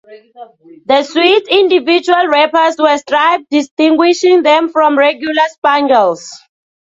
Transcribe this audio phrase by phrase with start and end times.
[0.87, 6.27] The sweets' individual wrappers were striped, distinguishing them from regular Spangles.